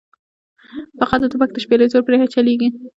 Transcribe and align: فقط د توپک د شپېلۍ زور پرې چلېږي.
فقط 1.01 1.19
د 1.21 1.25
توپک 1.31 1.49
د 1.53 1.57
شپېلۍ 1.63 1.87
زور 1.91 2.03
پرې 2.05 2.31
چلېږي. 2.33 2.69